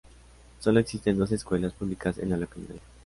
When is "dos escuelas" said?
1.19-1.73